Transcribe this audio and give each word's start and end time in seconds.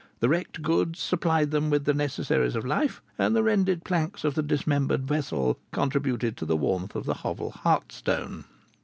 The 0.19 0.29
wrecked 0.29 0.63
goods 0.63 0.99
supplied 0.99 1.51
them 1.51 1.69
with 1.69 1.85
the 1.85 1.93
necessaries 1.93 2.55
of 2.55 2.65
life, 2.65 3.03
and 3.19 3.35
the 3.35 3.43
rended 3.43 3.83
planks 3.85 4.23
of 4.23 4.33
the 4.33 4.41
dismembered 4.41 5.07
vessel 5.07 5.59
contributed 5.71 6.35
to 6.37 6.45
the 6.45 6.57
warmth 6.57 6.95
of 6.95 7.05
the 7.05 7.13
hovel 7.21 7.51
hearthstone. 7.51 8.45